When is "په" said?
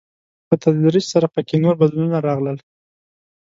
0.47-0.55, 1.33-1.39